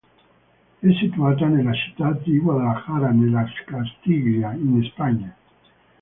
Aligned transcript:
È 0.79 0.87
situata 0.93 1.45
nella 1.45 1.73
città 1.75 2.19
di 2.23 2.39
Guadalajara, 2.39 3.11
nella 3.11 3.45
Castiglia, 3.67 4.51
in 4.53 4.81
Spagna. 4.91 5.35